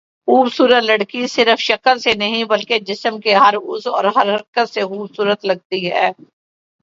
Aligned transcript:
خوبصورت 0.27 0.83
لڑکی 0.83 1.25
صرف 1.27 1.59
شکل 1.59 1.99
سے 1.99 2.13
نہیں 2.13 2.43
بلکہ 2.45 2.79
جسم 2.87 3.19
کے 3.19 3.33
ہر 3.35 3.55
عضو 3.57 3.95
اور 3.95 4.05
ہر 4.15 4.33
حرکت 4.35 4.69
سے 4.69 4.81
خوبصورت 4.85 5.45
لگتی 5.45 5.89
ہے 5.91 6.09